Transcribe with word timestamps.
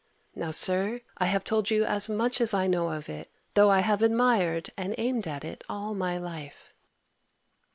Now, 0.33 0.49
sir, 0.49 1.01
I 1.19 1.27
have 1.27 1.43
told 1.43 1.69
you 1.69 1.85
as 1.85 2.09
much 2.09 2.41
as 2.41 2.55
I 2.55 2.65
know 2.65 2.89
of 2.89 3.07
it, 3.07 3.27
though 3.53 3.69
I 3.69 3.81
have 3.81 4.01
admired 4.01 4.71
and 4.75 4.95
aimed 4.97 5.27
at 5.27 5.45
it 5.45 5.63
all 5.69 5.93
my 5.93 6.17
life. 6.17 6.73